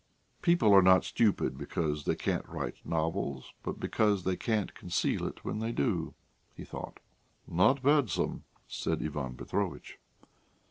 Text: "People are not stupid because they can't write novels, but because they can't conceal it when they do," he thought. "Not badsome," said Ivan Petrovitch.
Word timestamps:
"People 0.41 0.73
are 0.73 0.81
not 0.81 1.03
stupid 1.03 1.59
because 1.59 2.05
they 2.05 2.15
can't 2.15 2.49
write 2.49 2.77
novels, 2.83 3.53
but 3.61 3.79
because 3.79 4.23
they 4.23 4.35
can't 4.35 4.73
conceal 4.73 5.27
it 5.27 5.45
when 5.45 5.59
they 5.59 5.71
do," 5.71 6.15
he 6.57 6.63
thought. 6.63 6.99
"Not 7.47 7.83
badsome," 7.83 8.41
said 8.67 9.03
Ivan 9.03 9.37
Petrovitch. 9.37 9.99